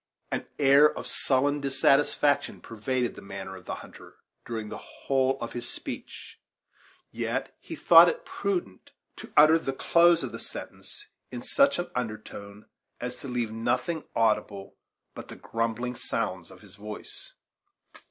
[0.31, 4.15] An air of sullen dissatisfaction pervaded the manner of the hunter
[4.47, 6.39] during the whole of his speech;
[7.11, 11.91] yet he thought it prudent to utter the close of the sentence in such an
[11.93, 12.65] undertone
[12.99, 14.75] as to leave nothing audible
[15.13, 17.33] but the grumbling sounds of his voice.